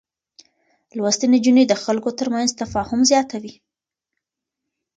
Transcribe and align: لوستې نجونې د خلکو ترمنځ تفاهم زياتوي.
لوستې 0.97 1.25
نجونې 1.33 1.63
د 1.67 1.73
خلکو 1.83 2.09
ترمنځ 2.19 2.49
تفاهم 2.61 3.01
زياتوي. 3.11 3.53